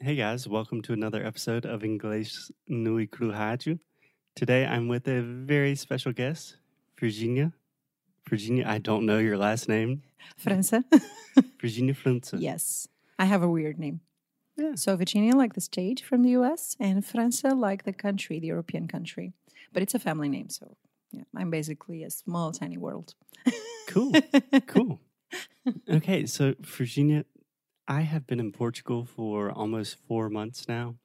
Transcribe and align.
Hey 0.00 0.14
guys, 0.14 0.46
welcome 0.46 0.80
to 0.82 0.92
another 0.92 1.26
episode 1.26 1.66
of 1.66 1.82
English 1.82 2.52
no 2.68 3.04
Cru 3.06 3.32
Rádio. 3.32 3.80
Today 4.36 4.64
I'm 4.64 4.86
with 4.86 5.08
a 5.08 5.22
very 5.22 5.74
special 5.74 6.12
guest, 6.12 6.56
Virginia. 7.00 7.52
Virginia, 8.30 8.64
I 8.68 8.78
don't 8.78 9.04
know 9.06 9.18
your 9.18 9.36
last 9.36 9.68
name. 9.68 10.02
França? 10.40 10.84
Virginia 11.60 11.94
França. 11.94 12.40
yes. 12.40 12.86
I 13.18 13.24
have 13.24 13.42
a 13.42 13.48
weird 13.48 13.80
name. 13.80 14.00
Yeah. 14.56 14.76
So 14.76 14.96
Virginia, 14.96 15.34
like 15.34 15.54
the 15.54 15.60
state 15.60 15.98
from 15.98 16.22
the 16.22 16.30
US, 16.30 16.76
and 16.78 17.02
França, 17.04 17.58
like 17.58 17.82
the 17.82 17.92
country, 17.92 18.38
the 18.38 18.46
European 18.46 18.86
country. 18.86 19.32
But 19.72 19.82
it's 19.82 19.96
a 19.96 19.98
family 19.98 20.28
name. 20.28 20.48
So 20.48 20.76
yeah, 21.10 21.24
I'm 21.34 21.50
basically 21.50 22.04
a 22.04 22.10
small, 22.10 22.52
tiny 22.52 22.78
world. 22.78 23.14
Cool. 23.88 24.12
cool. 24.68 25.00
Okay, 25.90 26.24
so 26.26 26.54
Virginia, 26.60 27.24
I 27.90 28.02
have 28.02 28.26
been 28.26 28.38
in 28.40 28.52
Portugal 28.52 29.06
for 29.06 29.50
almost 29.50 29.96
four 30.06 30.28
months 30.28 30.68
now, 30.68 30.96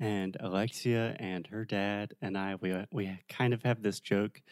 and 0.00 0.36
Alexia 0.40 1.16
and 1.18 1.46
her 1.46 1.64
dad 1.64 2.14
and 2.20 2.36
I 2.36 2.56
we 2.56 2.74
we 2.92 3.18
kind 3.28 3.54
of 3.54 3.62
have 3.62 3.82
this 3.82 4.00
joke 4.00 4.42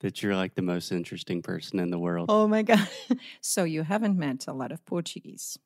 that 0.00 0.22
you're 0.22 0.36
like 0.36 0.54
the 0.54 0.62
most 0.62 0.92
interesting 0.92 1.42
person 1.42 1.78
in 1.80 1.90
the 1.90 1.98
world. 1.98 2.26
Oh 2.30 2.46
my 2.46 2.62
God. 2.62 2.86
so 3.40 3.64
you 3.64 3.82
haven't 3.82 4.16
met 4.18 4.46
a 4.46 4.52
lot 4.52 4.70
of 4.70 4.84
Portuguese. 4.84 5.58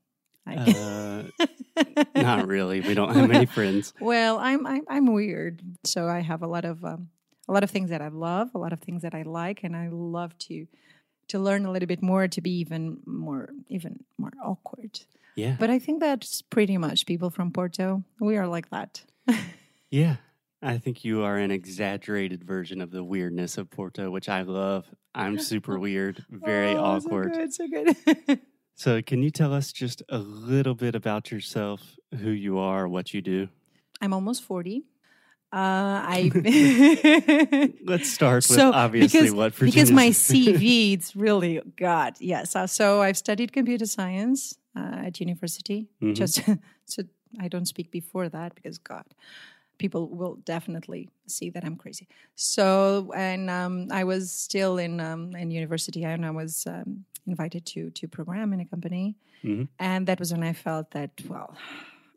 I- 0.47 0.55
Uh, 0.57 2.05
not 2.17 2.47
really. 2.47 2.81
We 2.81 2.95
don't 2.95 3.15
have 3.15 3.29
many 3.29 3.47
friends. 3.47 3.93
Well, 4.01 4.39
I'm, 4.39 4.67
I'm 4.67 4.85
I'm 4.89 5.13
weird, 5.13 5.63
so 5.85 6.09
I 6.09 6.21
have 6.21 6.43
a 6.43 6.47
lot 6.47 6.65
of 6.65 6.85
um, 6.85 7.11
a 7.49 7.53
lot 7.53 7.65
of 7.65 7.71
things 7.71 7.91
that 7.91 8.01
I 8.01 8.09
love, 8.09 8.51
a 8.55 8.59
lot 8.59 8.73
of 8.73 8.81
things 8.81 9.03
that 9.03 9.15
I 9.15 9.23
like, 9.23 9.65
and 9.65 9.75
I 9.77 9.89
love 9.91 10.37
to 10.49 10.67
to 11.33 11.39
learn 11.39 11.67
a 11.67 11.71
little 11.73 11.87
bit 11.89 12.03
more 12.03 12.29
to 12.29 12.41
be 12.41 12.51
even 12.61 12.99
more 13.07 13.49
even 13.69 14.05
more 14.19 14.33
awkward. 14.45 15.01
Yeah. 15.35 15.57
But 15.59 15.71
I 15.71 15.79
think 15.79 16.01
that's 16.01 16.43
pretty 16.43 16.77
much 16.79 17.07
people 17.07 17.31
from 17.31 17.51
Porto. 17.53 18.05
We 18.21 18.37
are 18.37 18.47
like 18.47 18.69
that. 18.71 19.03
Yeah. 19.91 20.17
I 20.63 20.79
think 20.79 21.05
you 21.05 21.23
are 21.23 21.37
an 21.37 21.51
exaggerated 21.51 22.45
version 22.45 22.81
of 22.81 22.91
the 22.91 23.05
weirdness 23.05 23.59
of 23.59 23.69
Porto, 23.69 24.11
which 24.11 24.29
I 24.29 24.41
love. 24.41 24.87
I'm 25.15 25.39
super 25.39 25.79
weird, 25.79 26.25
very 26.31 26.73
Oh, 26.77 26.85
awkward. 26.97 27.35
So 27.53 27.69
good, 27.69 27.95
so 27.97 28.15
good. 28.27 28.41
So, 28.75 29.03
can 29.03 29.23
you 29.23 29.31
tell 29.31 29.53
us 29.53 29.71
just 29.71 30.03
a 30.09 30.17
little 30.19 30.75
bit 30.75 30.95
about 30.95 31.31
yourself, 31.31 31.81
who 32.23 32.31
you 32.31 32.59
are, 32.59 32.89
what 32.89 33.13
you 33.13 33.21
do? 33.21 33.49
I'm 34.01 34.15
almost 34.15 34.43
forty. 34.43 34.87
Uh, 35.53 36.01
I 36.17 36.31
Let's 37.85 38.11
start 38.11 38.37
with 38.49 38.59
So, 38.59 38.73
obviously 38.73 39.21
because- 39.21 39.35
what 39.35 39.59
because 39.59 39.91
my 39.91 40.09
CV, 40.09 40.95
it's 40.95 41.15
really 41.27 41.61
God. 41.77 42.15
Yes. 42.21 42.57
Uh, 42.57 42.67
so 42.67 43.03
I've 43.03 43.17
studied 43.19 43.53
computer 43.53 43.87
science 43.87 44.57
uh, 44.75 45.07
at 45.07 45.21
university. 45.21 45.89
Mhm. 46.01 46.15
Just 46.15 46.41
so 46.87 47.03
I 47.39 47.49
don't 47.49 47.67
speak 47.67 47.91
before 47.91 48.29
that 48.31 48.55
because 48.55 48.79
God, 48.79 49.05
people 49.79 50.09
will 50.09 50.37
definitely 50.45 51.09
see 51.27 51.51
that 51.51 51.65
I'm 51.65 51.77
crazy. 51.77 52.07
So 52.35 53.13
and 53.15 53.51
um, 53.51 53.89
I 53.91 54.05
was 54.05 54.31
still 54.31 54.79
in 54.79 55.01
um, 55.01 55.35
in 55.37 55.51
university 55.51 56.05
and 56.05 56.25
I 56.25 56.31
was 56.31 56.65
um, 56.67 57.05
invited 57.27 57.67
to 57.67 57.91
to 57.91 58.09
program 58.09 58.53
in 58.55 58.61
a 58.61 58.65
company, 58.65 59.17
Mhm. 59.45 59.69
and 59.79 60.07
that 60.09 60.19
was 60.19 60.33
when 60.33 60.43
I 60.43 60.55
felt 60.55 60.91
that 60.93 61.11
well. 61.29 61.55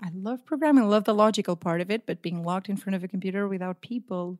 I 0.01 0.09
love 0.13 0.45
programming, 0.45 0.83
I 0.83 0.87
love 0.87 1.05
the 1.05 1.13
logical 1.13 1.55
part 1.55 1.81
of 1.81 1.89
it, 1.89 2.05
but 2.05 2.21
being 2.21 2.43
locked 2.43 2.69
in 2.69 2.77
front 2.77 2.95
of 2.95 3.03
a 3.03 3.07
computer 3.07 3.47
without 3.47 3.81
people 3.81 4.37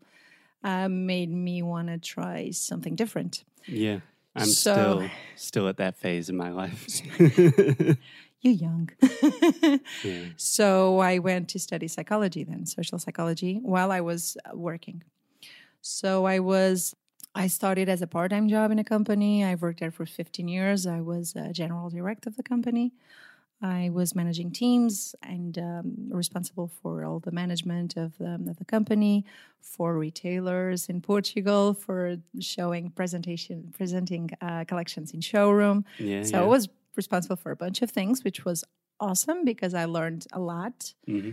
uh, 0.63 0.89
made 0.89 1.31
me 1.31 1.61
want 1.61 1.87
to 1.87 1.97
try 1.97 2.51
something 2.51 2.95
different. 2.95 3.43
yeah, 3.65 3.99
I'm 4.35 4.45
So- 4.45 4.73
still 4.73 5.09
still 5.35 5.67
at 5.67 5.77
that 5.77 5.97
phase 5.97 6.29
in 6.29 6.35
my 6.37 6.49
life. 6.49 6.85
You're 8.41 8.53
young. 8.53 8.89
yeah. 10.03 10.25
so 10.35 10.99
I 10.99 11.17
went 11.19 11.49
to 11.49 11.59
study 11.59 11.87
psychology 11.87 12.43
then, 12.43 12.65
social 12.67 12.99
psychology, 12.99 13.59
while 13.63 13.91
I 13.91 14.01
was 14.01 14.37
uh, 14.45 14.55
working. 14.55 15.03
So 15.81 16.25
I 16.25 16.39
was, 16.39 16.95
I 17.33 17.47
started 17.47 17.89
as 17.89 18.01
a 18.03 18.07
part 18.07 18.29
time 18.31 18.47
job 18.47 18.69
in 18.71 18.77
a 18.77 18.83
company. 18.83 19.43
I 19.43 19.55
worked 19.55 19.79
there 19.79 19.89
for 19.91 20.05
15 20.05 20.47
years. 20.47 20.85
I 20.85 21.01
was 21.01 21.35
a 21.35 21.51
general 21.53 21.89
director 21.89 22.29
of 22.29 22.35
the 22.37 22.43
company. 22.43 22.93
I 23.61 23.89
was 23.89 24.13
managing 24.15 24.51
teams 24.51 25.15
and 25.21 25.57
um, 25.57 25.95
responsible 26.09 26.67
for 26.67 27.03
all 27.05 27.19
the 27.19 27.31
management 27.31 27.95
of 27.97 28.17
the, 28.17 28.35
of 28.35 28.57
the 28.57 28.65
company, 28.65 29.25
for 29.61 29.97
retailers 29.97 30.87
in 30.89 31.01
Portugal, 31.01 31.73
for 31.73 32.17
showing 32.39 32.91
presentation, 32.91 33.73
presenting 33.75 34.29
uh, 34.41 34.65
collections 34.65 35.13
in 35.13 35.21
showroom. 35.21 35.85
Yeah. 35.97 36.23
So 36.23 36.39
I 36.43 36.45
was 36.45 36.69
responsible 36.95 37.35
for 37.37 37.51
a 37.51 37.55
bunch 37.55 37.81
of 37.81 37.89
things, 37.91 38.23
which 38.23 38.45
was 38.45 38.63
awesome 38.99 39.43
because 39.43 39.73
I 39.73 39.85
learned 39.85 40.27
a 40.31 40.39
lot. 40.39 40.93
hmm 41.07 41.31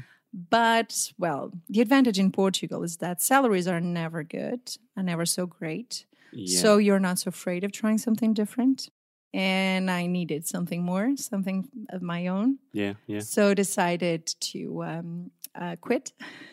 But, 0.50 1.12
well, 1.18 1.52
the 1.68 1.80
advantage 1.82 2.18
in 2.18 2.32
Portugal 2.32 2.82
is 2.82 2.96
that 2.98 3.20
salaries 3.20 3.68
are 3.68 3.80
never 3.80 4.22
good, 4.24 4.60
are 4.96 5.02
never 5.02 5.26
so 5.26 5.46
great. 5.46 6.06
yeah. 6.32 6.58
So 6.60 6.78
you're 6.78 6.98
not 7.00 7.18
so 7.18 7.28
afraid 7.28 7.64
of 7.64 7.72
trying 7.72 7.98
something 7.98 8.32
different. 8.32 8.88
And 9.34 9.90
I 9.90 10.06
needed 10.06 10.46
something 10.46 10.82
more, 10.82 11.16
something 11.16 11.68
of 11.90 12.02
my 12.02 12.26
own. 12.26 12.58
yeah. 12.72 12.94
Yeah. 13.06 13.20
So 13.20 13.54
decided 13.54 14.26
to 14.52 14.84
um, 14.84 15.30
uh, 15.54 15.76
quit. 15.80 16.12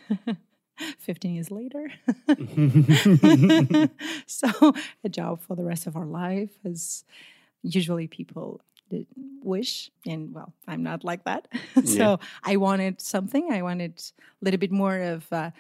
15 1.00 1.34
years 1.36 1.52
later. 1.52 1.92
so 4.26 4.74
a 5.04 5.10
job 5.10 5.42
for 5.42 5.56
the 5.56 5.64
rest 5.64 5.88
of 5.88 5.98
our 5.98 6.06
life 6.06 6.52
as 6.64 7.04
usually 7.64 8.08
people 8.08 8.62
wish 9.44 9.92
and 10.06 10.34
well 10.34 10.52
i'm 10.68 10.82
not 10.82 11.04
like 11.04 11.24
that 11.26 11.48
so 11.86 12.20
i 12.44 12.56
wanted 12.56 13.00
something 13.00 13.52
i 13.52 13.62
wanted 13.62 13.94
a 14.42 14.46
little 14.46 14.58
bit 14.58 14.72
more 14.72 14.98
of 14.98 15.32
uh, 15.32 15.52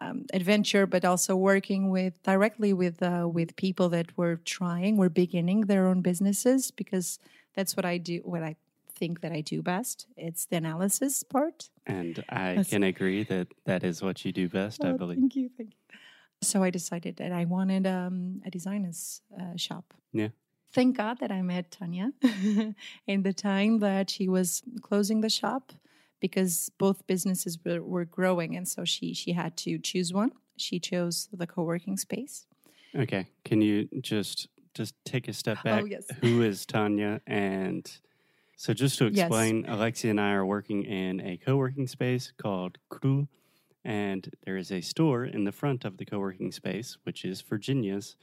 um, 0.00 0.24
adventure 0.32 0.86
but 0.86 1.04
also 1.04 1.36
working 1.36 1.90
with 1.90 2.14
directly 2.22 2.72
with 2.72 3.02
uh, 3.02 3.28
with 3.30 3.54
people 3.56 3.88
that 3.90 4.16
were 4.16 4.36
trying 4.36 4.96
were 4.96 5.10
beginning 5.10 5.62
their 5.62 5.86
own 5.86 6.00
businesses 6.02 6.70
because 6.70 7.18
that's 7.54 7.76
what 7.76 7.84
i 7.84 7.98
do 7.98 8.20
what 8.24 8.42
i 8.42 8.56
think 8.94 9.20
that 9.20 9.32
i 9.32 9.40
do 9.40 9.60
best 9.62 10.06
it's 10.16 10.46
the 10.46 10.56
analysis 10.56 11.22
part 11.22 11.68
and 11.86 12.24
I 12.28 12.44
That's- 12.54 12.70
can 12.70 12.84
agree 12.84 13.24
that 13.24 13.48
that 13.64 13.82
is 13.82 14.00
what 14.02 14.24
you 14.24 14.30
do 14.32 14.48
best. 14.48 14.84
I 14.84 14.90
Oh, 14.90 14.96
believe. 14.96 15.18
Thank 15.18 15.34
you, 15.34 15.50
thank 15.56 15.70
you. 15.70 15.98
So 16.42 16.62
I 16.62 16.70
decided 16.70 17.16
that 17.16 17.32
I 17.32 17.44
wanted 17.44 17.86
um, 17.88 18.40
a 18.46 18.50
designer's 18.50 19.20
uh, 19.36 19.56
shop. 19.56 19.92
Yeah. 20.12 20.28
Thank 20.72 20.96
God 20.96 21.18
that 21.18 21.32
I 21.32 21.42
met 21.42 21.72
Tanya 21.72 22.12
in 23.12 23.22
the 23.24 23.32
time 23.32 23.80
that 23.80 24.10
she 24.10 24.28
was 24.28 24.62
closing 24.80 25.22
the 25.22 25.28
shop 25.28 25.72
because 26.22 26.70
both 26.78 27.06
businesses 27.06 27.58
were, 27.62 27.82
were 27.82 28.06
growing, 28.06 28.56
and 28.56 28.66
so 28.66 28.86
she 28.86 29.12
she 29.12 29.32
had 29.32 29.58
to 29.58 29.78
choose 29.78 30.14
one. 30.14 30.32
She 30.56 30.80
chose 30.80 31.28
the 31.32 31.46
co-working 31.46 31.98
space. 31.98 32.46
Okay. 32.96 33.28
Can 33.44 33.60
you 33.60 33.88
just 34.00 34.48
just 34.72 34.94
take 35.04 35.28
a 35.28 35.34
step 35.34 35.58
oh, 35.66 35.68
back? 35.68 35.82
Oh 35.82 35.86
yes. 35.86 36.06
Who 36.22 36.40
is 36.42 36.64
Tanya? 36.64 37.20
And 37.26 37.90
so, 38.56 38.72
just 38.72 38.98
to 38.98 39.06
Yes. 39.06 39.18
explain, 39.26 39.66
Alexia 39.66 40.10
and 40.10 40.20
I 40.20 40.32
are 40.32 40.46
working 40.46 40.84
in 40.84 41.20
a 41.20 41.36
co 41.36 41.56
working 41.56 41.86
space 41.88 42.32
called 42.38 42.78
Cru. 42.88 43.28
And 43.84 44.30
there 44.44 44.56
is 44.56 44.70
a 44.70 44.80
store 44.80 45.24
in 45.24 45.42
the 45.42 45.50
front 45.50 45.84
of 45.84 45.96
the 45.96 46.04
co 46.04 46.20
working 46.20 46.52
space, 46.52 46.96
which 47.02 47.24
is 47.24 47.42
Virginia's. 47.42 48.16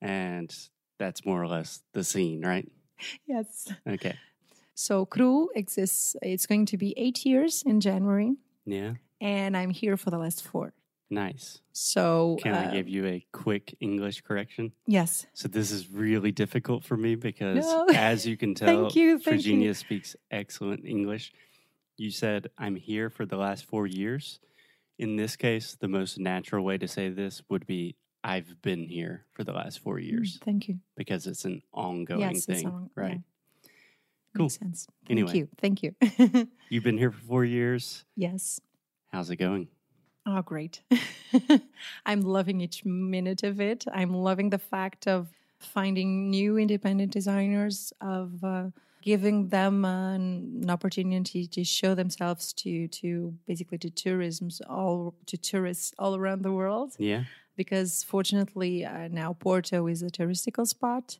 And 0.00 0.50
that's 0.98 1.26
more 1.26 1.42
or 1.42 1.48
less 1.48 1.82
the 1.92 2.02
scene, 2.04 2.44
right? 2.44 2.66
Yes. 3.26 3.70
Okay. 3.86 4.16
So 4.74 5.06
Cru 5.06 5.48
exists. 5.54 6.16
It's 6.22 6.46
going 6.46 6.66
to 6.66 6.76
be 6.76 6.94
eight 6.96 7.24
years 7.24 7.62
in 7.64 7.80
January, 7.80 8.34
Yeah. 8.66 8.94
and 9.20 9.56
I'm 9.56 9.70
here 9.70 9.96
for 9.96 10.10
the 10.10 10.18
last 10.18 10.42
four. 10.42 10.72
Nice. 11.10 11.60
So 11.72 12.38
Can 12.42 12.54
I 12.54 12.66
uh, 12.66 12.72
give 12.72 12.88
you 12.88 13.06
a 13.06 13.24
quick 13.32 13.76
English 13.80 14.22
correction? 14.22 14.72
yes. 14.86 15.26
So 15.32 15.48
this 15.48 15.70
is 15.70 15.88
really 15.90 16.32
difficult 16.32 16.82
for 16.84 16.96
me 16.96 17.14
because, 17.14 17.64
No. 17.64 17.86
as 17.94 18.26
you 18.26 18.36
can 18.36 18.54
tell, 18.54 18.66
Thank 18.84 18.96
you, 18.96 19.18
thank 19.18 19.26
you. 19.26 19.32
Virginia 19.42 19.74
speaks 19.74 20.16
excellent 20.30 20.84
English. 20.84 21.32
You 21.96 22.10
said, 22.10 22.48
I'm 22.58 22.74
here 22.74 23.10
for 23.10 23.24
the 23.26 23.36
last 23.36 23.64
four 23.66 23.86
years. 23.86 24.40
In 24.98 25.14
this 25.16 25.36
case, 25.36 25.76
the 25.78 25.88
most 25.88 26.18
natural 26.18 26.64
way 26.64 26.78
to 26.78 26.88
say 26.88 27.10
this 27.10 27.42
would 27.48 27.66
be, 27.66 27.94
I've 28.24 28.60
been 28.62 28.82
here 28.88 29.26
for 29.34 29.44
the 29.44 29.52
last 29.52 29.80
four 29.80 29.98
Mm, 29.98 30.06
years 30.10 30.38
Thank 30.44 30.66
you. 30.68 30.78
because 30.96 31.26
it's 31.28 31.44
an 31.44 31.62
ongoing 31.72 32.20
yes, 32.20 32.36
it's 32.36 32.46
thing, 32.46 32.66
on- 32.66 32.90
yeah. 32.96 33.18
Cool. 34.36 34.44
Makes 34.46 34.58
sense. 34.58 34.86
Thank 35.06 35.10
Anyway. 35.20 35.38
you. 35.38 35.48
Thank 35.58 35.82
you. 35.82 35.94
You've 36.68 36.84
been 36.84 36.98
here 36.98 37.10
for 37.10 37.20
four 37.20 37.44
years. 37.44 38.04
yes. 38.16 38.60
How's 39.12 39.30
it 39.30 39.36
going? 39.36 39.68
Oh, 40.26 40.42
great. 40.42 40.82
I'm 42.06 42.22
loving 42.22 42.60
each 42.60 42.84
minute 42.84 43.42
of 43.44 43.60
it. 43.60 43.84
I'm 43.92 44.12
loving 44.12 44.50
the 44.50 44.58
fact 44.58 45.06
of 45.06 45.28
finding 45.60 46.30
new 46.30 46.58
independent 46.58 47.12
designers, 47.12 47.92
of 48.00 48.42
uh, 48.42 48.70
giving 49.02 49.48
them 49.50 49.84
an, 49.84 50.60
an 50.62 50.70
opportunity 50.70 51.46
to 51.46 51.62
show 51.62 51.94
themselves 51.94 52.52
to 52.54 52.88
to 52.88 53.34
basically 53.46 53.78
to 53.78 53.90
tourisms 53.90 54.60
all 54.68 55.14
to 55.26 55.36
tourists 55.36 55.94
all 55.98 56.16
around 56.16 56.42
the 56.42 56.52
world. 56.52 56.94
Yeah. 56.98 57.24
Because 57.56 58.02
fortunately 58.02 58.84
uh, 58.84 59.06
now 59.08 59.34
Porto 59.34 59.86
is 59.86 60.02
a 60.02 60.08
touristical 60.08 60.66
spot, 60.66 61.18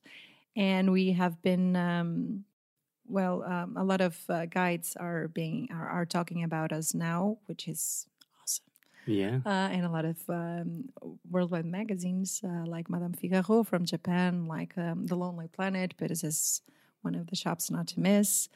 and 0.56 0.90
we 0.90 1.12
have 1.12 1.40
been 1.43 1.76
um, 1.76 2.44
well, 3.06 3.42
um, 3.44 3.76
a 3.76 3.84
lot 3.84 4.00
of 4.00 4.18
uh, 4.28 4.46
guides 4.46 4.96
are 4.96 5.28
being 5.28 5.68
are, 5.70 5.88
are 5.88 6.06
talking 6.06 6.42
about 6.42 6.72
us 6.72 6.94
now, 6.94 7.38
which 7.46 7.68
is 7.68 8.06
awesome. 8.42 8.64
Yeah. 9.06 9.40
Uh, 9.44 9.68
and 9.72 9.84
a 9.84 9.90
lot 9.90 10.04
of 10.04 10.18
um, 10.28 10.88
worldwide 11.30 11.66
magazines 11.66 12.40
uh, 12.44 12.64
like 12.66 12.88
Madame 12.88 13.12
Figaro 13.12 13.62
from 13.62 13.84
Japan, 13.84 14.46
like 14.46 14.76
um, 14.78 15.06
The 15.06 15.16
Lonely 15.16 15.48
Planet, 15.48 15.94
but 15.98 16.08
this 16.08 16.24
is 16.24 16.62
one 17.02 17.14
of 17.14 17.26
the 17.26 17.36
shops 17.36 17.70
not 17.70 17.86
to 17.88 18.00
miss. 18.00 18.48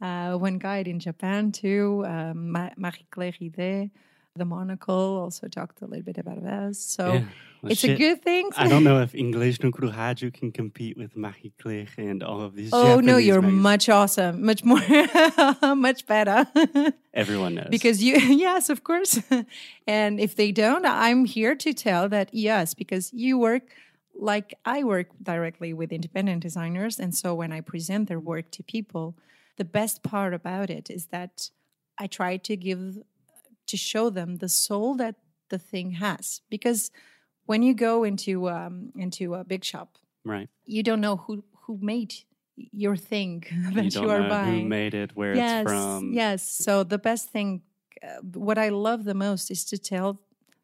Uh, 0.00 0.36
one 0.36 0.58
guide 0.58 0.88
in 0.88 0.98
Japan 0.98 1.52
too, 1.52 2.04
um, 2.06 2.50
Marie 2.76 3.06
Claire 3.10 3.32
Ridet, 3.40 3.90
The 4.34 4.44
Monocle, 4.46 5.18
also 5.18 5.46
talked 5.46 5.82
a 5.82 5.86
little 5.86 6.04
bit 6.04 6.16
about 6.16 6.42
us. 6.44 6.78
So 6.78 7.12
yeah. 7.12 7.24
Well, 7.62 7.70
it's 7.70 7.84
a 7.84 7.94
good 7.94 8.22
thing. 8.22 8.50
I 8.56 8.66
don't 8.66 8.82
know 8.82 9.00
if 9.02 9.14
English 9.14 9.62
no 9.62 9.70
Rádio 9.70 10.34
can 10.34 10.50
compete 10.50 10.96
with 10.96 11.14
Marie 11.16 11.52
Claire 11.60 11.86
and 11.96 12.20
all 12.22 12.40
of 12.40 12.56
these. 12.56 12.70
Oh 12.72 12.98
no, 12.98 13.18
you're 13.18 13.40
magazines. 13.40 13.62
much 13.62 13.88
awesome, 13.88 14.44
much 14.44 14.64
more, 14.64 14.80
much 15.76 16.06
better. 16.06 16.46
Everyone 17.14 17.54
knows. 17.54 17.68
because 17.70 18.02
you, 18.02 18.16
yes, 18.16 18.68
of 18.68 18.82
course. 18.82 19.20
and 19.86 20.18
if 20.18 20.34
they 20.34 20.50
don't, 20.50 20.84
I'm 20.84 21.24
here 21.24 21.54
to 21.54 21.72
tell 21.72 22.08
that 22.08 22.30
yes, 22.32 22.74
because 22.74 23.12
you 23.12 23.38
work 23.38 23.64
like 24.18 24.54
I 24.64 24.82
work 24.82 25.08
directly 25.22 25.72
with 25.72 25.92
independent 25.92 26.42
designers, 26.42 26.98
and 26.98 27.14
so 27.14 27.32
when 27.34 27.52
I 27.52 27.60
present 27.60 28.08
their 28.08 28.20
work 28.20 28.50
to 28.52 28.64
people, 28.64 29.14
the 29.56 29.64
best 29.64 30.02
part 30.02 30.34
about 30.34 30.68
it 30.68 30.90
is 30.90 31.06
that 31.06 31.50
I 31.96 32.08
try 32.08 32.38
to 32.38 32.56
give 32.56 32.98
to 33.66 33.76
show 33.76 34.10
them 34.10 34.36
the 34.36 34.48
soul 34.48 34.94
that 34.96 35.16
the 35.48 35.58
thing 35.58 35.92
has. 35.92 36.40
Because 36.50 36.90
when 37.46 37.62
you 37.62 37.74
go 37.74 38.04
into 38.04 38.48
um, 38.48 38.92
into 38.96 39.34
a 39.34 39.44
big 39.44 39.64
shop 39.64 39.98
right. 40.24 40.48
you 40.64 40.82
don't 40.82 41.00
know 41.00 41.16
who 41.16 41.44
who 41.62 41.78
made 41.80 42.14
your 42.56 42.96
thing 42.96 43.44
that 43.74 43.84
you 43.84 44.00
you, 44.00 44.06
don't 44.06 44.10
are 44.10 44.22
know 44.22 44.28
buying. 44.28 44.62
who 44.62 44.68
made 44.68 44.94
it, 44.94 45.10
where 45.14 45.34
yes 45.34 45.62
it's 45.62 45.70
from. 45.70 46.12
yes. 46.12 46.42
So 46.48 46.84
the 46.84 46.98
best 46.98 47.30
thing 47.30 47.62
uh, 48.02 48.20
what 48.34 48.58
i 48.58 48.68
love 48.68 49.04
the 49.04 49.14
most 49.14 49.50
is 49.50 49.64
to 49.64 49.78
tell 49.78 50.20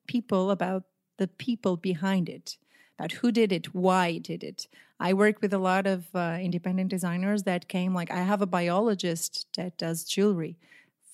people 0.07 0.51
about 0.51 0.85
the 1.19 1.29
people 1.29 1.77
behind 1.77 2.29
it 2.29 2.57
about 2.99 3.13
who 3.13 3.31
did 3.31 3.53
it 3.53 3.75
why 3.75 4.19
did 4.19 4.43
it. 4.43 4.67
I 5.01 5.13
work 5.13 5.41
with 5.41 5.53
a 5.55 5.59
lot 5.59 5.87
of 5.87 6.07
uh, 6.15 6.39
independent 6.41 6.91
designers 6.91 7.45
that 7.45 7.69
came 7.69 7.95
like 7.95 8.11
i 8.11 8.23
have 8.23 8.43
a 8.43 8.47
biologist 8.47 9.47
that 9.57 9.79
does 9.79 10.05
jewelry 10.05 10.57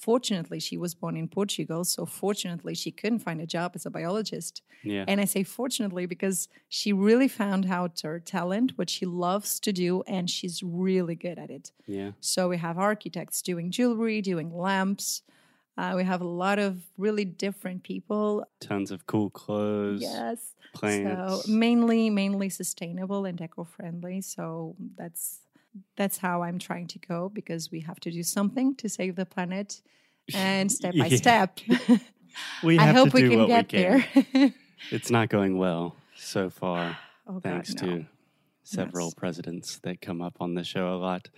fortunately 0.08 0.60
she 0.68 0.76
was 0.84 0.92
born 1.02 1.16
in 1.22 1.26
portugal 1.38 1.82
so 1.94 2.00
fortunately 2.22 2.74
she 2.82 2.90
couldn't 3.00 3.22
find 3.26 3.40
a 3.40 3.46
job 3.56 3.68
as 3.78 3.84
a 3.86 3.90
biologist 3.98 4.54
Yeah. 4.92 5.04
and 5.10 5.16
I 5.24 5.26
say 5.34 5.42
fortunately 5.58 6.04
because 6.14 6.38
she 6.78 6.90
really 7.08 7.28
found 7.42 7.64
out 7.76 7.92
her 8.06 8.16
talent, 8.36 8.68
what 8.78 8.90
she 8.96 9.06
loves 9.26 9.50
to 9.66 9.70
do, 9.84 9.90
and 10.16 10.24
she's 10.36 10.56
really 10.84 11.16
good 11.26 11.38
at 11.44 11.50
it. 11.58 11.66
yeah. 11.98 12.10
So 12.32 12.40
we 12.52 12.58
have 12.66 12.76
architects 12.92 13.38
doing 13.50 13.66
jewelry, 13.78 14.18
doing 14.32 14.48
lamps. 14.66 15.06
Uh, 15.80 15.92
we 15.98 16.04
have 16.12 16.22
a 16.28 16.30
lot 16.44 16.58
of 16.66 16.72
really 17.06 17.24
different 17.46 17.80
people. 17.92 18.28
Tons 18.70 18.90
of 18.94 19.00
cool 19.12 19.30
clothes. 19.42 20.02
Yes. 20.02 20.38
Plants. 20.78 21.44
So 21.46 21.52
mainly, 21.64 22.02
mainly 22.22 22.48
sustainable 22.62 23.22
and 23.28 23.38
eco-friendly. 23.46 24.16
So 24.34 24.76
that's 25.00 25.22
that's 25.96 26.18
how 26.18 26.42
I'm 26.42 26.58
trying 26.58 26.86
to 26.88 26.98
go 26.98 27.28
because 27.28 27.70
we 27.70 27.80
have 27.80 28.00
to 28.00 28.10
do 28.10 28.22
something 28.22 28.74
to 28.76 28.88
save 28.88 29.16
the 29.16 29.26
planet, 29.26 29.80
and 30.34 30.70
step 30.70 30.94
by 30.96 31.08
step. 31.10 31.58
we 32.62 32.78
I 32.86 32.92
hope 32.92 33.12
we 33.12 33.28
can 33.28 33.46
get 33.46 33.72
we 33.72 33.78
can. 33.78 34.04
there. 34.32 34.54
It's 34.90 35.10
not 35.10 35.30
going 35.30 35.56
well 35.56 35.96
so 36.16 36.50
far, 36.50 36.98
oh, 37.26 37.40
thanks 37.40 37.72
God, 37.74 37.86
no. 37.86 37.96
to 37.98 38.04
several 38.64 39.06
Yes. 39.06 39.14
presidents 39.14 39.78
that 39.78 40.00
come 40.02 40.20
up 40.20 40.36
on 40.40 40.54
the 40.54 40.64
show 40.64 40.94
a 40.94 40.98
lot. 40.98 41.28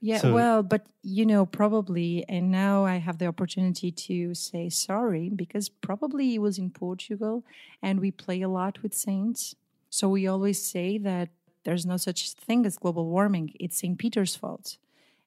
Yeah, 0.00 0.18
So- 0.18 0.34
well, 0.34 0.62
but 0.64 0.86
you 1.02 1.24
know, 1.26 1.46
probably, 1.46 2.24
and 2.28 2.50
now 2.50 2.84
I 2.84 2.96
have 2.96 3.18
the 3.18 3.26
opportunity 3.26 3.92
to 3.92 4.34
say 4.34 4.68
sorry 4.68 5.28
because 5.28 5.68
probably 5.68 6.30
he 6.30 6.38
was 6.40 6.58
in 6.58 6.70
Portugal 6.70 7.44
and 7.80 8.00
we 8.00 8.10
play 8.10 8.42
a 8.42 8.48
lot 8.48 8.82
with 8.82 8.94
saints. 8.94 9.54
So 9.90 10.08
we 10.08 10.26
always 10.26 10.60
say 10.64 10.98
that 10.98 11.28
there's 11.64 11.86
no 11.86 11.96
such 11.96 12.30
thing 12.32 12.66
as 12.66 12.76
global 12.76 13.06
warming, 13.06 13.52
it's 13.60 13.78
St. 13.78 13.98
Peter's 13.98 14.36
fault. 14.36 14.76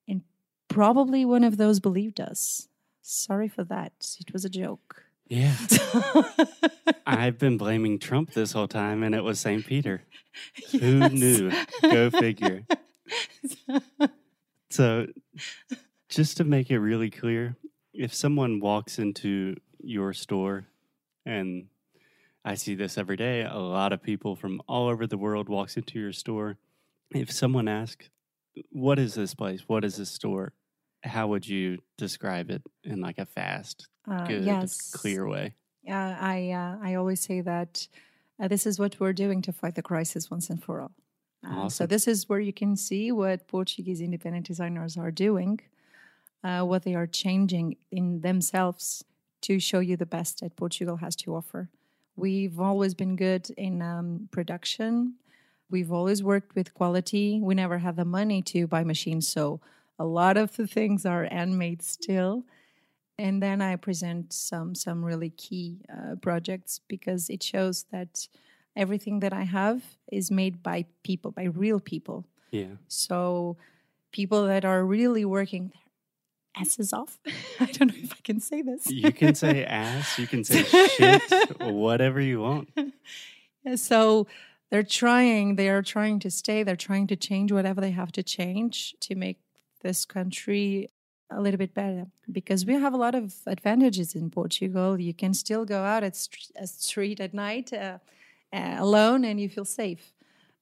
And 0.08 0.22
probably 0.68 1.26
one 1.26 1.44
of 1.44 1.58
those 1.58 1.80
believed 1.80 2.20
us. 2.20 2.68
Sorry 3.02 3.48
for 3.48 3.64
that. 3.66 4.18
It 4.20 4.34
was 4.34 4.46
a 4.46 4.50
joke. 4.50 5.04
Yeah. 5.28 5.56
I've 7.08 7.38
been 7.40 7.58
blaming 7.58 8.00
Trump 8.00 8.34
this 8.34 8.52
whole 8.52 8.68
time, 8.68 9.04
and 9.04 9.16
it 9.16 9.24
was 9.24 9.40
St. 9.40 9.66
Peter. 9.66 10.04
Who 10.72 11.10
knew? 11.10 11.52
Go 11.82 12.10
figure. 12.10 12.64
So, 14.72 15.08
just 16.10 16.36
to 16.38 16.44
make 16.44 16.70
it 16.70 16.80
really 16.80 17.10
clear, 17.10 17.56
if 17.94 18.14
someone 18.14 18.60
walks 18.60 19.00
into 19.00 19.56
your 19.80 20.12
store, 20.12 20.66
and 21.26 21.68
I 22.45 22.53
see 22.53 22.75
this 22.75 22.97
every 22.97 23.18
day, 23.18 23.42
a 23.42 23.57
lot 23.57 23.92
of 23.92 24.03
people 24.03 24.36
from 24.36 24.62
all 24.68 24.88
over 24.88 25.07
the 25.07 25.18
world 25.18 25.50
walks 25.50 25.77
into 25.77 26.00
your 26.00 26.13
store. 26.13 26.57
If 27.09 27.31
someone 27.31 27.68
asks, 27.68 28.09
"What 28.69 29.00
is 29.00 29.15
this 29.15 29.33
place? 29.33 29.62
What 29.68 29.83
is 29.83 29.97
this 29.97 30.12
store?" 30.12 30.53
How 31.03 31.27
would 31.27 31.47
you 31.47 31.80
describe 31.97 32.50
it 32.51 32.62
in 32.83 33.01
like 33.01 33.18
a 33.19 33.25
fast, 33.25 33.88
Uh, 34.07 34.25
good, 34.27 34.44
yes. 34.45 34.92
clear 34.92 35.27
way? 35.27 35.56
Uh, 35.88 36.15
I 36.19 36.51
uh, 36.51 36.77
I 36.81 36.94
always 36.95 37.19
say 37.19 37.42
that 37.42 37.88
uh, 38.39 38.48
this 38.48 38.65
is 38.65 38.80
what 38.80 39.00
we're 39.00 39.13
doing 39.13 39.41
to 39.44 39.51
fight 39.51 39.75
the 39.75 39.81
crisis 39.83 40.30
once 40.31 40.50
and 40.51 40.63
for 40.63 40.81
all. 40.81 40.91
Uh, 41.44 41.69
So 41.69 41.86
this 41.88 42.07
is 42.07 42.30
where 42.30 42.39
you 42.39 42.53
can 42.53 42.75
see 42.75 43.12
what 43.12 43.48
Portuguese 43.48 44.01
independent 44.01 44.45
designers 44.48 44.98
are 44.98 45.12
doing, 45.12 45.62
uh, 46.44 46.62
what 46.63 46.83
they 46.83 46.95
are 46.95 47.07
changing 47.07 47.77
in 47.91 48.21
themselves 48.21 49.03
to 49.41 49.59
show 49.59 49.80
you 49.80 49.95
the 49.98 50.07
best 50.07 50.39
that 50.39 50.56
Portugal 50.56 50.98
has 50.98 51.15
to 51.18 51.36
offer. 51.36 51.69
We've 52.15 52.59
always 52.59 52.94
been 52.94 53.15
good 53.15 53.50
in 53.51 53.81
um, 53.81 54.29
production. 54.31 55.15
We've 55.69 55.91
always 55.91 56.23
worked 56.23 56.56
with 56.56 56.73
quality. 56.73 57.39
We 57.41 57.56
never 57.56 57.79
had 57.79 57.95
the 57.95 58.06
money 58.06 58.41
to 58.44 58.67
buy 58.67 58.83
machines, 58.83 59.27
so 59.27 59.59
a 59.97 60.06
lot 60.06 60.38
of 60.38 60.56
the 60.56 60.67
things 60.67 61.06
are 61.06 61.25
handmade 61.25 61.81
still 61.81 62.45
and 63.17 63.41
then 63.41 63.62
I 63.62 63.75
present 63.75 64.33
some 64.33 64.75
some 64.75 65.03
really 65.03 65.29
key 65.29 65.79
uh, 65.89 66.15
projects 66.15 66.81
because 66.88 67.29
it 67.29 67.41
shows 67.41 67.85
that 67.91 68.27
everything 68.75 69.19
that 69.21 69.33
I 69.33 69.44
have 69.44 69.81
is 70.12 70.29
made 70.29 70.62
by 70.62 70.85
people, 71.03 71.31
by 71.31 71.45
real 71.45 71.79
people. 71.79 72.25
Yeah. 72.51 72.75
So 72.88 73.57
people 74.12 74.45
that 74.47 74.65
are 74.65 74.83
really 74.83 75.23
working 75.25 75.71
asses 76.57 76.94
off. 76.94 77.19
I 77.60 77.66
don't 77.72 77.90
know 77.90 78.02
if 78.04 78.13
I 78.13 78.22
can 78.24 78.40
say 78.40 78.62
this. 78.62 78.90
You 78.90 79.12
can 79.13 79.36
say 79.36 79.66
ass, 79.66 80.18
you 80.19 80.28
can 80.28 80.44
say 80.44 80.63
shit, 80.63 81.22
whatever 81.60 82.20
you 82.22 82.39
want. 82.41 82.70
So 83.75 84.27
they're 84.72 84.84
trying 84.84 85.56
they 85.56 85.70
are 85.70 85.82
trying 85.82 86.20
to 86.20 86.32
stay 86.32 86.63
they're 86.63 86.75
trying 86.75 87.08
to 87.08 87.15
change 87.15 87.51
whatever 87.51 87.79
they 87.82 87.91
have 87.91 88.12
to 88.13 88.24
change 88.24 88.96
to 89.01 89.15
make 89.15 89.39
this 89.82 90.06
country 90.06 90.89
a 91.32 91.39
little 91.41 91.58
bit 91.58 91.74
better 91.74 92.08
because 92.32 92.65
we 92.65 92.74
have 92.74 92.94
a 92.94 92.98
lot 92.98 93.15
of 93.15 93.34
advantages 93.48 94.15
in 94.15 94.29
portugal 94.29 95.00
you 95.00 95.13
can 95.13 95.34
still 95.34 95.65
go 95.65 95.84
out 95.84 96.03
at 96.03 96.15
st- 96.15 96.51
a 96.58 96.68
street 96.68 97.20
at 97.20 97.34
night 97.34 97.72
uh, 97.74 97.98
uh, 98.53 98.75
alone 98.79 99.24
and 99.25 99.39
you 99.39 99.48
feel 99.50 99.65
safe 99.65 100.13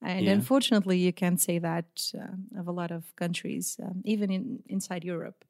and 0.02 0.26
Yeah. 0.26 0.34
unfortunately 0.34 0.98
you 0.98 1.14
can't 1.14 1.40
say 1.42 1.60
that 1.60 2.12
uh, 2.18 2.60
of 2.60 2.68
a 2.68 2.72
lot 2.72 2.92
of 2.92 3.16
countries 3.16 3.78
um, 3.84 4.02
even 4.06 4.32
in 4.32 4.64
inside 4.68 5.04
europe 5.04 5.44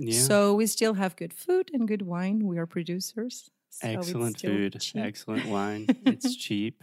Yeah. 0.00 0.20
so 0.20 0.54
we 0.54 0.66
still 0.66 0.94
have 0.94 1.16
good 1.16 1.32
food 1.34 1.70
and 1.74 1.88
good 1.88 2.02
wine 2.02 2.46
we 2.46 2.56
are 2.58 2.66
producers 2.66 3.50
so 3.70 3.86
excellent 3.88 4.40
food, 4.40 4.80
cheap. 4.80 5.02
excellent 5.02 5.44
wine. 5.46 5.86
It's 6.06 6.34
cheap. 6.34 6.82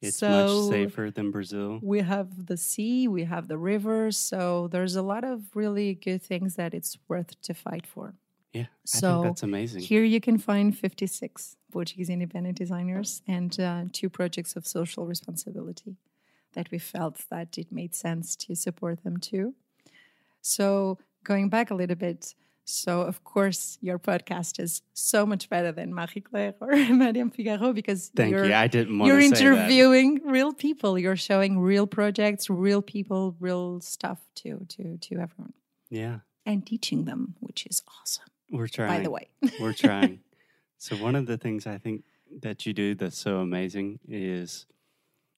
It's 0.00 0.18
So- 0.18 0.30
much 0.30 0.70
safer 0.70 1.10
than 1.10 1.30
Brazil. 1.32 1.80
we 1.82 2.00
have 2.00 2.46
the 2.46 2.56
sea, 2.56 3.08
we 3.08 3.24
have 3.24 3.48
the 3.48 3.58
rivers, 3.58 4.16
so 4.16 4.68
there's 4.68 4.94
a 4.96 5.02
lot 5.02 5.24
of 5.24 5.36
really 5.56 5.94
good 5.94 6.22
things 6.22 6.54
that 6.54 6.72
it's 6.72 6.96
worth 7.08 7.30
to 7.42 7.52
fight 7.52 7.84
for. 7.94 8.14
Yeah. 8.52 8.66
So, 8.84 9.22
that's 9.24 9.42
amazing. 9.42 9.82
Here 9.82 10.04
you 10.04 10.20
can 10.20 10.38
find 10.38 10.76
56 10.78 11.56
Portuguese 11.72 12.08
independent 12.08 12.56
designers 12.56 13.20
and 13.26 13.58
uh, 13.60 13.84
two 13.92 14.08
projects 14.08 14.54
of 14.56 14.66
social 14.66 15.04
responsibility 15.04 15.96
that 16.52 16.70
we 16.70 16.78
felt 16.78 17.16
that 17.28 17.58
it 17.58 17.72
made 17.72 17.94
sense 17.94 18.36
to 18.36 18.54
support 18.54 19.02
them 19.04 19.16
too. 19.18 19.54
So 20.40 20.98
going 21.30 21.48
back 21.56 21.70
a 21.70 21.74
little 21.74 21.96
bit, 22.06 22.34
so 22.64 22.92
of 23.10 23.16
course 23.32 23.78
your 23.88 23.98
podcast 24.10 24.52
is 24.66 24.82
so 24.94 25.20
much 25.32 25.44
better 25.54 25.72
than 25.78 25.88
Marie 25.98 26.22
Claire 26.28 26.54
or 26.60 26.70
Madame 27.04 27.30
Figaro 27.30 27.72
because 27.80 28.00
Thank 28.16 28.30
you're, 28.32 28.46
you. 28.46 28.54
I 28.54 28.66
didn't 28.76 28.98
you're 29.08 29.20
say 29.22 29.28
that. 29.30 29.40
interviewing 29.40 30.10
real 30.36 30.52
people. 30.66 30.98
You're 30.98 31.16
showing 31.30 31.52
real 31.72 31.86
projects, 31.86 32.42
real 32.66 32.82
people, 32.94 33.22
real 33.48 33.80
stuff 33.80 34.18
to 34.40 34.50
to 34.74 34.82
to 35.06 35.12
everyone, 35.24 35.54
Yeah. 36.00 36.16
and 36.50 36.58
teaching 36.72 37.00
them, 37.10 37.22
which 37.46 37.60
is 37.70 37.82
awesome. 38.00 38.28
We're 38.50 38.68
trying. 38.76 38.92
By 38.96 39.02
the 39.06 39.10
way, 39.18 39.26
We're 39.60 39.78
trying. 39.86 40.14
so 40.84 40.96
one 40.96 41.14
of 41.20 41.24
the 41.26 41.36
things 41.44 41.66
I 41.66 41.78
think 41.84 41.98
that 42.44 42.58
you 42.66 42.72
do 42.82 42.94
that's 43.00 43.18
so 43.28 43.32
amazing 43.48 43.88
is 44.08 44.66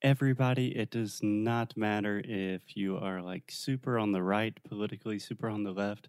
everybody. 0.03 0.77
It 0.77 0.91
does 0.91 1.21
not 1.23 1.77
matter 1.77 2.21
if 2.25 2.77
you 2.77 2.97
are 2.97 3.21
like 3.23 3.45
super 3.51 3.99
on 3.99 4.13
the 4.13 4.23
right 4.23 4.59
politically, 4.69 5.19
super 5.19 5.49
on 5.49 5.65
the 5.65 5.73
left. 5.73 6.09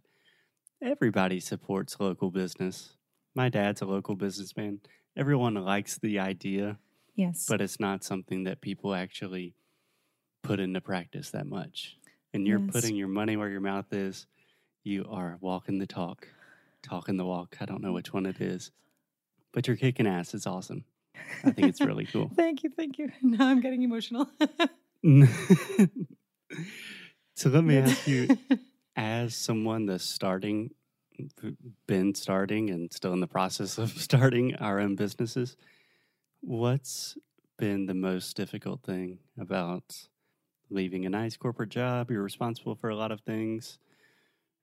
Everybody 0.82 1.40
supports 1.40 2.00
local 2.00 2.32
business. 2.32 2.94
My 3.36 3.50
dad's 3.50 3.82
a 3.82 3.86
local 3.86 4.16
businessman. 4.16 4.80
Everyone 5.16 5.54
likes 5.56 5.98
the 5.98 6.20
idea, 6.20 6.78
Yes. 7.16 7.46
but 7.48 7.62
it's 7.62 7.80
not 7.80 8.04
something 8.04 8.44
that 8.46 8.62
people 8.62 8.94
actually 8.96 9.54
put 10.42 10.60
into 10.60 10.82
practice 10.82 11.30
that 11.32 11.46
much. 11.46 11.98
And 12.34 12.48
you're 12.48 12.60
Yes. 12.60 12.72
putting 12.72 12.96
your 12.96 13.08
money 13.10 13.38
where 13.38 13.50
your 13.50 13.62
mouth 13.62 13.92
is. 13.94 14.26
You 14.84 15.06
are 15.10 15.38
walking 15.42 15.78
the 15.78 15.86
talk, 15.86 16.28
talking 16.82 17.18
the 17.18 17.26
walk. 17.26 17.58
I 17.62 17.66
don't 17.66 17.82
know 17.82 17.94
which 17.94 18.12
one 18.14 18.26
it 18.26 18.42
is, 18.42 18.72
but 19.52 19.68
you're 19.68 19.78
kicking 19.78 20.08
ass. 20.08 20.34
It's 20.34 20.48
awesome. 20.48 20.86
I 21.44 21.52
think 21.52 21.68
it's 21.70 21.82
really 21.82 22.06
cool. 22.06 22.30
thank 22.36 22.64
you, 22.64 22.70
thank 22.70 22.98
you. 22.98 23.12
Now 23.22 23.48
I'm 23.48 23.62
getting 23.62 23.84
emotional. 23.84 24.30
so 27.36 27.50
let 27.50 27.64
me 27.64 27.78
ask 27.78 28.08
you, 28.08 28.38
as 28.96 29.36
someone 29.36 29.86
that's 29.86 30.04
starting, 30.04 30.72
been 31.88 32.14
starting, 32.16 32.70
and 32.70 32.92
still 32.94 33.14
in 33.14 33.20
the 33.20 33.28
process 33.28 33.78
of 33.78 33.92
starting 33.92 34.56
our 34.56 34.80
own 34.80 34.96
businesses, 34.96 35.56
what's 36.42 37.18
been 37.58 37.86
the 37.86 37.94
most 37.94 38.36
difficult 38.36 38.82
thing 38.84 39.20
about 39.40 40.08
leaving 40.70 41.06
a 41.06 41.10
nice 41.10 41.38
corporate 41.38 41.70
job? 41.70 42.12
You're 42.12 42.24
responsible 42.24 42.76
for 42.76 42.90
a 42.90 42.96
lot 42.96 43.12
of 43.12 43.22
things, 43.22 43.80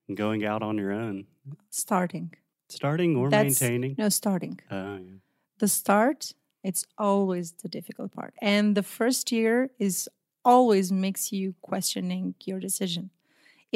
and 0.09 0.17
going 0.17 0.45
out 0.45 0.63
on 0.63 0.77
your 0.79 0.93
own, 0.93 1.27
starting. 1.71 2.35
starting 2.69 3.17
or 3.17 3.31
That's- 3.31 3.61
maintaining. 3.61 3.95
No, 3.99 4.09
starting. 4.09 4.61
Oh, 4.71 4.97
yeah. 4.97 5.13
The 5.59 5.69
start, 5.69 6.33
it's 6.69 6.85
always 7.09 7.47
the 7.63 7.69
difficult 7.79 8.11
part. 8.19 8.33
And 8.55 8.65
the 8.79 8.83
first 8.99 9.25
year 9.39 9.55
is 9.79 9.97
always 10.45 10.87
makes 11.07 11.23
you 11.39 11.47
questioning 11.71 12.35
your 12.49 12.61
decision. 12.69 13.05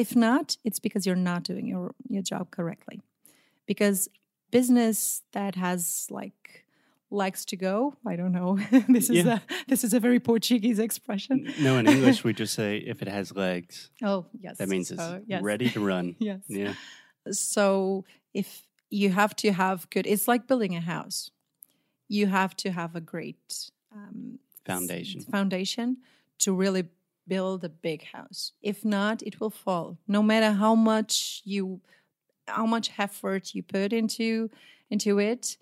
If 0.03 0.11
not, 0.27 0.47
it's 0.67 0.81
because 0.87 1.03
you're 1.07 1.25
not 1.33 1.43
doing 1.51 1.67
your, 1.73 1.87
your 2.15 2.23
job 2.33 2.45
correctly. 2.57 2.99
Because 3.67 4.09
business 4.51 5.23
that 5.33 5.55
has 5.67 6.07
like 6.11 6.43
likes 7.11 7.45
to 7.51 7.57
go, 7.69 7.77
I 8.13 8.15
don't 8.21 8.33
know. 8.41 8.53
this 8.97 9.09
is 9.11 9.25
Yeah. 9.25 9.39
a 9.39 9.41
this 9.73 9.85
is 9.87 9.93
a 9.95 10.01
very 10.01 10.21
Portuguese 10.21 10.79
expression. 10.89 11.37
No, 11.67 11.73
in 11.81 11.87
English, 11.87 12.19
we 12.27 12.33
just 12.43 12.55
say 12.55 12.71
if 12.93 12.99
it 13.05 13.09
has 13.09 13.27
legs, 13.47 13.91
Oh, 14.11 14.21
yes. 14.45 14.55
that 14.59 14.69
means 14.69 14.91
it's 14.91 15.01
So, 15.01 15.21
yes. 15.33 15.43
ready 15.51 15.69
to 15.71 15.81
run. 15.93 16.07
yes. 16.31 16.41
Yeah. 16.49 16.75
So 17.31 18.05
if 18.35 18.49
you 18.91 19.09
have 19.21 19.33
to 19.43 19.53
have 19.53 19.79
good, 19.95 20.07
it's 20.07 20.27
like 20.33 20.47
building 20.51 20.75
a 20.77 20.81
house. 20.97 21.31
You 22.13 22.27
have 22.27 22.55
to 22.57 22.71
have 22.71 22.95
a 22.95 23.01
great 23.01 23.71
um, 23.91 24.39
Foundation. 24.67 25.23
foundation 25.23 25.97
to 26.41 26.53
really 26.53 26.85
build 27.27 27.65
a 27.65 27.69
big 27.69 28.05
house. 28.05 28.53
If 28.61 28.85
not, 28.85 29.23
it 29.23 29.41
will 29.41 29.51
fall. 29.51 29.99
No 30.07 30.23
matter 30.23 30.53
how 30.53 30.75
much 30.75 31.41
you, 31.45 31.81
how 32.47 32.67
much 32.67 32.91
effort 32.99 33.55
you 33.55 33.63
put 33.63 33.93
into 33.93 34.51
into 34.91 35.19
it, 35.19 35.57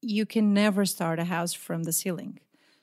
you 0.00 0.26
can 0.26 0.52
never 0.52 0.84
start 0.84 1.20
a 1.20 1.24
house 1.24 1.52
from 1.52 1.84
the 1.84 1.92
ceiling. 1.92 2.40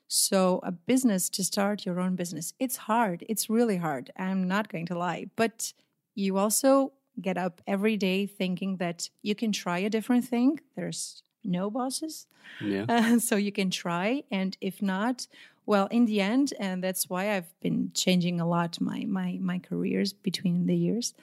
So 0.07 0.59
a 0.63 0.71
business 0.71 1.29
to 1.31 1.43
start 1.43 1.85
your 1.85 1.99
own 1.99 2.15
business, 2.15 2.53
it's 2.57 2.77
hard. 2.77 3.25
It's 3.29 3.49
really 3.49 3.77
hard. 3.77 4.11
I'm 4.17 4.47
not 4.47 4.69
going 4.69 4.87
to 4.87 4.97
lie, 4.97 5.25
but 5.35 5.73
you 6.15 6.37
also 6.37 6.93
get 7.21 7.37
up 7.37 7.61
every 7.67 7.97
day 7.97 8.25
thinking 8.25 8.77
that 8.77 9.09
you 9.21 9.35
can 9.35 9.51
try 9.51 9.79
a 9.79 9.89
different 9.89 10.25
thing. 10.25 10.59
There's 10.75 11.21
no 11.43 11.69
bosses. 11.69 12.27
Yeah. 12.61 12.85
Uh, 12.89 13.19
so 13.19 13.35
you 13.35 13.51
can 13.51 13.69
try. 13.69 14.23
And 14.31 14.57
if 14.61 14.81
not, 14.81 15.27
well, 15.65 15.87
in 15.91 16.05
the 16.05 16.19
end, 16.21 16.53
and 16.59 16.83
that's 16.83 17.09
why 17.09 17.35
I've 17.35 17.51
been 17.61 17.91
changing 17.93 18.39
a 18.41 18.47
lot 18.47 18.81
my 18.81 19.05
my 19.05 19.37
my 19.39 19.59
careers 19.59 20.13
between 20.13 20.65
the 20.65 20.75
years, 20.75 21.13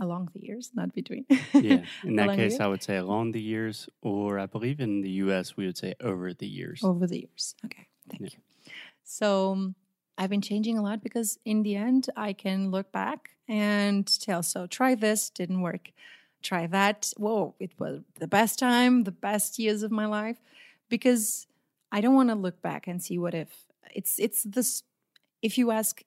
along 0.00 0.30
the 0.34 0.40
years, 0.42 0.70
not 0.74 0.92
between. 0.94 1.26
yeah. 1.52 1.82
In 2.02 2.16
that 2.20 2.36
case, 2.36 2.56
the- 2.58 2.64
I 2.64 2.68
would 2.68 2.82
say 2.82 2.96
along 2.96 3.32
the 3.32 3.42
years, 3.42 3.88
or 4.02 4.38
I 4.38 4.46
believe 4.46 4.80
in 4.80 5.02
the 5.02 5.10
U.S. 5.24 5.56
we 5.56 5.66
would 5.66 5.76
say 5.78 5.94
over 6.00 6.32
the 6.32 6.46
years. 6.48 6.80
over 6.82 7.06
the 7.06 7.20
years. 7.20 7.54
Okay, 7.66 7.86
thank 8.08 8.22
Yeah. 8.22 8.28
you. 8.32 8.72
So 9.04 9.52
um, 9.52 9.74
I've 10.16 10.30
been 10.30 10.40
changing 10.42 10.78
a 10.78 10.82
lot 10.82 11.02
because 11.02 11.38
in 11.44 11.62
the 11.62 11.76
end, 11.76 12.08
I 12.16 12.32
can 12.32 12.70
look 12.70 12.90
back 12.92 13.30
and 13.48 14.06
tell, 14.20 14.42
so 14.42 14.66
try 14.66 14.94
this, 14.94 15.28
didn't 15.30 15.60
work. 15.60 15.90
Try 16.44 16.66
that. 16.68 17.12
Whoa, 17.16 17.54
it 17.58 17.72
was 17.78 18.02
the 18.20 18.28
best 18.28 18.58
time, 18.58 19.02
the 19.04 19.16
best 19.28 19.58
years 19.58 19.82
of 19.82 19.90
my 19.90 20.06
life. 20.06 20.38
Because 20.88 21.46
I 21.90 22.00
don't 22.02 22.14
want 22.14 22.28
to 22.28 22.34
look 22.46 22.58
back 22.62 22.86
and 22.86 23.02
see 23.02 23.18
what 23.18 23.34
if. 23.34 23.50
It's 23.92 24.18
it's 24.18 24.42
this 24.44 24.84
if 25.42 25.58
you 25.58 25.72
ask 25.72 26.02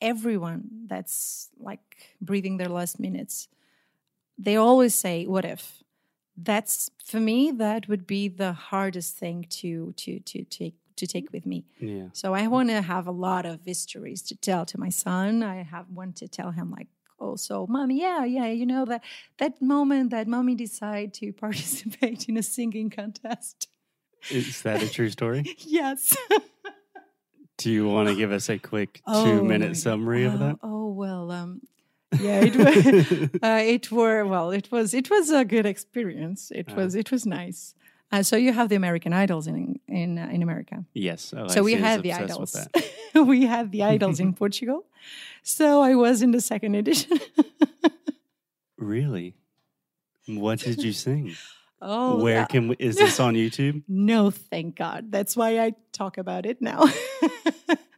everyone 0.00 0.62
that's 0.86 1.50
like 1.58 2.16
breathing 2.20 2.56
their 2.58 2.68
last 2.78 2.98
minutes, 2.98 3.48
they 4.36 4.56
always 4.56 4.94
say, 4.94 5.26
what 5.26 5.44
if? 5.44 5.80
that's 6.36 6.90
for 7.04 7.20
me 7.20 7.52
that 7.52 7.86
would 7.88 8.08
be 8.08 8.26
the 8.26 8.52
hardest 8.52 9.16
thing 9.16 9.46
to 9.48 9.92
to 9.96 10.18
to 10.18 10.42
take 10.58 10.74
to 10.96 11.06
take 11.06 11.32
with 11.32 11.46
me 11.46 11.64
Yeah. 11.78 12.08
so 12.12 12.34
i 12.34 12.48
want 12.48 12.70
to 12.70 12.82
have 12.82 13.06
a 13.06 13.12
lot 13.12 13.46
of 13.46 13.60
histories 13.64 14.20
to 14.22 14.34
tell 14.34 14.66
to 14.66 14.76
my 14.76 14.88
son 14.88 15.44
i 15.44 15.62
have 15.62 15.86
want 15.90 16.16
to 16.16 16.26
tell 16.26 16.50
him 16.50 16.72
like 16.72 16.88
oh 17.20 17.36
so 17.36 17.66
mommy 17.68 18.00
yeah 18.00 18.24
yeah 18.24 18.46
you 18.46 18.66
know 18.66 18.84
that 18.84 19.02
that 19.38 19.60
moment 19.62 20.10
that 20.10 20.26
mommy 20.26 20.54
decided 20.54 21.12
to 21.14 21.32
participate 21.44 22.28
in 22.28 22.36
a 22.36 22.42
singing 22.42 22.90
contest 22.90 23.68
Is 24.30 24.62
that 24.62 24.82
a 24.82 24.88
true 24.88 25.10
story? 25.18 25.42
yes 25.58 26.16
Do 27.58 27.70
you 27.70 27.86
want 27.88 28.08
to 28.08 28.14
give 28.16 28.32
us 28.32 28.48
a 28.50 28.58
quick 28.58 29.00
oh, 29.06 29.24
two-minute 29.24 29.74
God. 29.74 29.76
summary 29.76 30.24
of 30.24 30.34
Uh, 30.34 30.38
that? 30.44 30.56
oh 30.62 30.88
well 30.90 31.30
um 31.30 31.60
yeah 32.20 32.40
it 32.48 32.56
was 32.56 33.30
uh, 33.42 33.62
it 33.74 33.90
were 33.92 34.24
well 34.26 34.50
it 34.50 34.70
was 34.72 34.94
it 34.94 35.08
was 35.10 35.30
a 35.30 35.44
good 35.44 35.66
experience 35.66 36.50
it 36.54 36.68
Uh. 36.70 36.74
was 36.76 36.94
it 36.94 37.10
was 37.12 37.24
nice 37.26 37.74
uh, 38.14 38.22
so 38.22 38.36
you 38.36 38.52
have 38.52 38.68
the 38.68 38.76
american 38.76 39.12
idols 39.12 39.46
in 39.46 39.78
in 39.88 40.18
uh, 40.18 40.28
in 40.32 40.42
america 40.42 40.84
yes. 40.94 41.34
so 41.48 41.62
we 41.62 41.74
had 41.74 42.02
the 42.02 42.12
idols 42.12 42.56
we 43.14 43.46
had 43.46 43.72
the 43.72 43.82
idols 43.82 44.20
in 44.20 44.32
portugal 44.42 44.84
so 45.42 45.82
i 45.82 45.94
was 45.94 46.22
in 46.22 46.30
the 46.30 46.40
second 46.40 46.74
edition 46.74 47.18
Really? 48.76 49.34
What 50.26 50.58
did 50.58 50.82
you 50.82 50.92
sing? 50.92 51.34
oh 51.80 52.22
Where 52.22 52.40
yeah. 52.40 52.44
can 52.46 52.68
we, 52.68 52.76
is 52.78 52.96
this 52.96 53.18
on 53.20 53.34
YouTube? 53.34 53.82
no 53.88 54.30
thank 54.30 54.76
god 54.76 55.10
that's 55.10 55.36
why 55.36 55.60
i 55.60 55.72
talk 55.92 56.18
about 56.18 56.44
it 56.44 56.60
now 56.60 56.84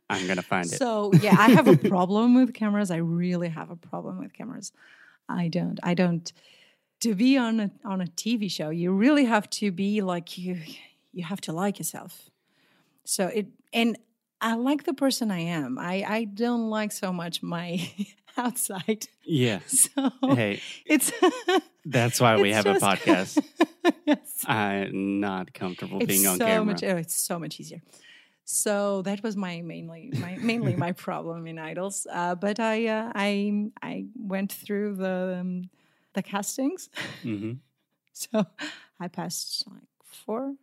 I'm 0.09 0.27
gonna 0.27 0.43
find 0.43 0.67
it. 0.67 0.79
So 0.79 1.13
yeah, 1.15 1.35
I 1.37 1.51
have 1.51 1.67
a 1.67 1.77
problem 1.77 2.35
with 2.35 2.55
cameras. 2.55 2.91
I 2.91 2.99
really 2.99 3.49
have 3.49 3.71
a 3.71 3.77
problem 3.77 4.21
with 4.21 4.33
cameras. 4.33 4.73
I 5.29 5.49
don't. 5.49 5.81
I 5.83 5.95
don't. 5.95 6.33
To 7.01 7.15
be 7.15 7.37
on 7.37 7.61
a 7.61 7.71
on 7.85 8.01
a 8.01 8.07
TV 8.07 8.51
show, 8.51 8.71
you 8.71 8.91
really 8.93 9.27
have 9.27 9.49
to 9.51 9.71
be 9.71 10.01
like 10.03 10.39
you. 10.39 10.59
You 11.13 11.25
have 11.25 11.41
to 11.43 11.53
like 11.53 11.79
yourself. 11.79 12.31
So 13.05 13.27
it 13.27 13.47
and 13.73 13.99
I 14.41 14.55
like 14.55 14.85
the 14.85 14.95
person 14.95 15.31
I 15.31 15.41
am. 15.41 15.79
I 15.79 16.05
I 16.07 16.25
don't 16.25 16.71
like 16.71 16.93
so 16.93 17.13
much 17.13 17.43
my 17.43 17.89
outside. 18.37 19.09
yeah. 19.25 19.61
So 19.67 20.11
Hey, 20.23 20.61
it's 20.87 21.13
that's 21.85 22.21
why 22.21 22.37
we 22.41 22.53
have 22.53 22.67
a 22.67 22.75
podcast. 22.75 23.43
yes. 24.07 24.45
I'm 24.47 25.21
not 25.21 25.53
comfortable 25.55 25.99
it's 26.01 26.09
being 26.09 26.27
on 26.27 26.39
so 26.39 26.45
camera. 26.47 26.65
much 26.65 26.83
oh, 26.83 26.97
it's 26.97 27.15
so 27.15 27.39
much 27.39 27.61
easier 27.61 27.83
so 28.45 29.03
that 29.03 29.23
was 29.23 29.37
my 29.37 29.61
mainly 29.63 30.11
my 30.21 30.37
mainly 30.41 30.77
my 30.77 30.93
problem 30.93 31.47
in 31.47 31.59
idols 31.59 32.07
uh, 32.13 32.35
but 32.35 32.59
i 32.61 32.87
uh, 32.87 33.13
i 33.15 33.71
i 33.83 34.05
went 34.15 34.53
through 34.53 34.95
the 34.97 35.39
um, 35.41 35.69
the 36.17 36.23
castings 36.23 36.89
hmm 37.23 37.53
so 38.13 38.45
i 38.99 39.07
passed 39.09 39.65
like 39.71 39.93
four 40.03 40.55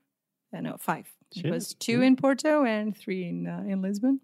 uh, 0.55 0.61
no 0.61 0.75
five 0.79 1.07
Shit, 1.31 1.45
it 1.45 1.51
was 1.51 1.73
two 1.73 1.99
yeah. 2.01 2.07
in 2.07 2.15
porto 2.15 2.65
and 2.65 2.95
three 2.97 3.23
in 3.31 3.47
uh, 3.47 3.63
in 3.71 3.81
lisbon 3.81 4.19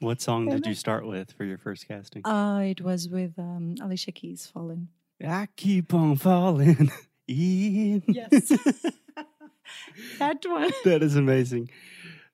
What 0.00 0.20
song 0.20 0.46
Yeah, 0.46 0.54
did 0.56 0.66
you 0.70 0.74
start 0.74 1.02
with 1.06 1.32
for 1.36 1.44
your 1.44 1.58
first 1.58 1.88
casting? 1.88 2.22
uh 2.24 2.60
it 2.74 2.80
was 2.80 3.08
with 3.08 3.32
um, 3.38 3.74
alicia 3.82 4.12
keys 4.12 4.46
fallen 4.52 4.88
I 5.20 5.48
keep 5.56 5.92
on 5.94 6.14
falling 6.16 6.90
in. 7.26 8.02
Yes. 8.06 8.52
that 10.20 10.38
one 10.46 10.72
that 10.84 11.02
is 11.02 11.16
amazing. 11.16 11.70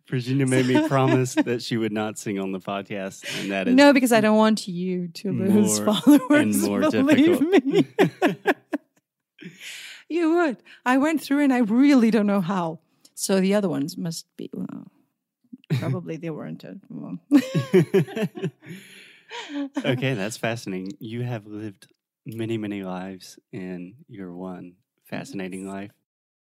Virginia 0.07 0.47
made 0.47 0.67
me 0.67 0.87
promise 0.89 1.35
that 1.35 1.63
she 1.63 1.77
would 1.77 1.93
not 1.93 2.19
sing 2.19 2.39
on 2.39 2.53
the 2.53 2.61
podcast, 2.61 3.25
and 3.41 3.51
that 3.51 3.69
is 3.69 3.75
no 3.75 3.93
because 3.93 4.13
i 4.13 4.21
don't 4.21 4.37
want 4.37 4.69
you 4.69 5.09
to 5.09 5.33
lose 5.33 5.79
followers 5.79 6.21
and 6.31 6.63
more 6.63 6.91
believe 6.91 7.39
difficult. 7.41 7.65
me 7.65 8.53
You 10.09 10.35
would. 10.35 10.59
I 10.85 10.99
went 10.99 11.23
through 11.23 11.41
and 11.43 11.53
I 11.53 11.59
really 11.59 12.11
don't 12.11 12.27
know 12.27 12.41
how. 12.41 12.81
So 13.15 13.41
the 13.41 13.55
other 13.55 13.69
ones 13.69 13.97
must 13.97 14.27
be, 14.37 14.51
well, 14.53 14.91
probably 15.79 16.17
they 16.17 16.31
weren't. 16.31 16.65
well. 16.89 17.19
okay, 19.85 20.15
that's 20.15 20.37
fascinating. 20.37 20.93
You 20.99 21.23
have 21.23 21.47
lived 21.47 21.89
many, 22.27 22.59
many 22.59 22.83
lives 22.83 23.39
in 23.53 23.95
your 24.09 24.33
one 24.35 24.75
fascinating 25.05 25.67
life. 25.67 25.93